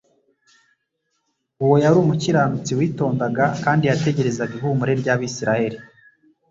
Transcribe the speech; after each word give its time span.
Uwo 1.63 1.75
yari 1.83 1.97
umukiranutsi 2.03 2.71
witondaga 2.79 3.43
kandi 3.63 3.83
yategerezaga 3.89 4.51
Ihumure 4.59 4.93
ry'Abisiraheli 5.01 5.77